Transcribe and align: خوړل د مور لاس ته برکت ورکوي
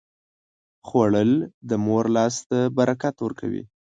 خوړل 0.87 1.31
د 1.69 1.71
مور 1.85 2.05
لاس 2.15 2.35
ته 2.49 2.59
برکت 2.77 3.15
ورکوي 3.21 3.63